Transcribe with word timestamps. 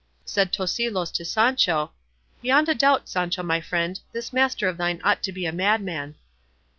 Said 0.25 0.51
Tosilos 0.51 1.11
to 1.13 1.23
Sancho, 1.23 1.91
"Beyond 2.41 2.69
a 2.69 2.73
doubt, 2.73 3.07
Sancho 3.07 3.43
my 3.43 3.61
friend, 3.61 3.99
this 4.13 4.33
master 4.33 4.67
of 4.67 4.77
thine 4.77 4.99
ought 5.03 5.21
to 5.21 5.31
be 5.31 5.45
a 5.45 5.51
madman." 5.51 6.15